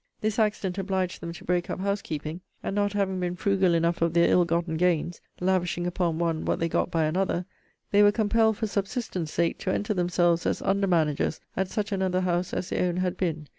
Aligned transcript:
This 0.19 0.39
accident 0.39 0.79
obliged 0.79 1.21
them 1.21 1.31
to 1.33 1.43
break 1.43 1.69
up 1.69 1.79
house 1.79 2.01
keeping; 2.01 2.41
and 2.63 2.73
not 2.75 2.93
having 2.93 3.19
been 3.19 3.35
frugal 3.35 3.75
enough 3.75 4.01
of 4.01 4.13
their 4.15 4.31
ill 4.31 4.45
gotten 4.45 4.75
gains, 4.75 5.21
(lavishing 5.39 5.85
upon 5.85 6.17
one 6.17 6.43
what 6.43 6.57
they 6.59 6.67
got 6.67 6.89
by 6.89 7.03
another,) 7.03 7.45
they 7.91 8.01
were 8.01 8.11
compelled, 8.11 8.57
for 8.57 8.65
subsistence 8.65 9.31
sake, 9.31 9.59
to 9.59 9.71
enter 9.71 9.93
themselves 9.93 10.47
as 10.47 10.59
under 10.63 10.87
managers 10.87 11.39
at 11.55 11.67
such 11.69 11.91
another 11.91 12.21
house 12.21 12.51
as 12.51 12.69
their 12.69 12.89
own 12.89 12.97
had 12.97 13.15
been. 13.15 13.47